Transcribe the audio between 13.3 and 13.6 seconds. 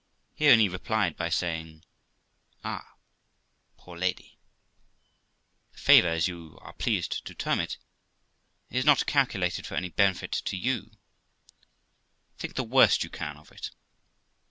of